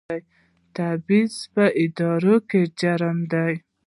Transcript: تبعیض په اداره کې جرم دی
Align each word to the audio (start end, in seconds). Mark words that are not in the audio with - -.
تبعیض 0.75 1.35
په 1.53 1.65
اداره 1.83 2.35
کې 2.49 2.61
جرم 2.79 3.17
دی 3.31 3.53